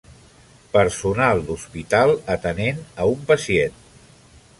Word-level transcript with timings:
Personal 0.77 1.41
d'hospital 1.49 2.13
atenent 2.37 2.81
a 3.05 3.11
un 3.13 3.21
pacient. 3.33 3.77